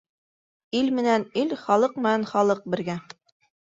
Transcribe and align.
Ил 0.79 0.89
менән 1.01 1.27
ил, 1.43 1.55
халыҡ 1.67 1.97
менән 2.03 2.29
халыҡ 2.35 2.69
бергә. 2.77 3.03